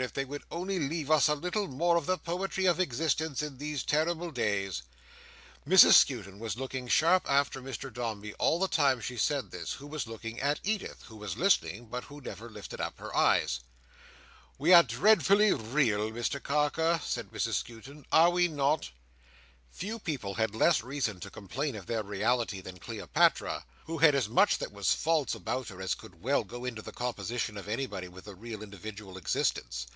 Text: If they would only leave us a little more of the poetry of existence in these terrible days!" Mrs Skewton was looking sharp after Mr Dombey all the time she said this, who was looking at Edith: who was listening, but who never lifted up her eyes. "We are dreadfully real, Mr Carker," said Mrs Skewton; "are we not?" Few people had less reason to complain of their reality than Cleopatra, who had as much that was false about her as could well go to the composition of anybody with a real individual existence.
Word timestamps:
If 0.00 0.12
they 0.12 0.24
would 0.24 0.42
only 0.50 0.80
leave 0.80 1.08
us 1.08 1.28
a 1.28 1.36
little 1.36 1.68
more 1.68 1.96
of 1.96 2.06
the 2.06 2.18
poetry 2.18 2.66
of 2.66 2.80
existence 2.80 3.42
in 3.42 3.58
these 3.58 3.84
terrible 3.84 4.32
days!" 4.32 4.82
Mrs 5.68 5.92
Skewton 5.92 6.40
was 6.40 6.56
looking 6.56 6.88
sharp 6.88 7.30
after 7.30 7.62
Mr 7.62 7.92
Dombey 7.92 8.34
all 8.34 8.58
the 8.58 8.66
time 8.66 9.00
she 9.00 9.16
said 9.16 9.52
this, 9.52 9.74
who 9.74 9.86
was 9.86 10.08
looking 10.08 10.40
at 10.40 10.58
Edith: 10.64 11.04
who 11.04 11.14
was 11.14 11.36
listening, 11.36 11.86
but 11.86 12.02
who 12.02 12.20
never 12.20 12.50
lifted 12.50 12.80
up 12.80 12.98
her 12.98 13.14
eyes. 13.16 13.60
"We 14.58 14.72
are 14.74 14.82
dreadfully 14.82 15.52
real, 15.52 16.10
Mr 16.10 16.42
Carker," 16.42 17.00
said 17.04 17.30
Mrs 17.30 17.54
Skewton; 17.62 18.04
"are 18.10 18.30
we 18.30 18.48
not?" 18.48 18.90
Few 19.70 19.98
people 19.98 20.34
had 20.34 20.54
less 20.54 20.84
reason 20.84 21.18
to 21.18 21.30
complain 21.32 21.74
of 21.74 21.86
their 21.86 22.04
reality 22.04 22.60
than 22.60 22.78
Cleopatra, 22.78 23.64
who 23.86 23.98
had 23.98 24.14
as 24.14 24.28
much 24.28 24.58
that 24.58 24.72
was 24.72 24.94
false 24.94 25.34
about 25.34 25.66
her 25.66 25.82
as 25.82 25.96
could 25.96 26.22
well 26.22 26.44
go 26.44 26.64
to 26.70 26.80
the 26.80 26.92
composition 26.92 27.56
of 27.56 27.66
anybody 27.68 28.06
with 28.06 28.28
a 28.28 28.34
real 28.36 28.62
individual 28.62 29.18
existence. 29.18 29.88